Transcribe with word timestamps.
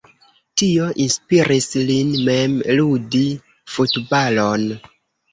Tio 0.59 0.85
inspiris 1.03 1.67
lin 1.89 2.13
mem 2.29 2.55
ludi 2.79 3.21
futbalon. 3.75 4.65